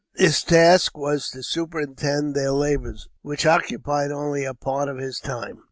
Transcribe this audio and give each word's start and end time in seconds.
His 0.15 0.41
task 0.43 0.97
was 0.97 1.29
to 1.29 1.43
superintend 1.43 2.33
their 2.33 2.53
labors, 2.53 3.07
which 3.21 3.45
occupied 3.45 4.09
only 4.09 4.45
a 4.45 4.55
part 4.55 4.89
of 4.89 4.97
his 4.97 5.19
time. 5.19 5.59